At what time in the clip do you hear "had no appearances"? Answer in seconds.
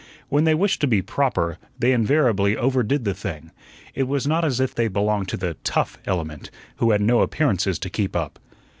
6.89-7.77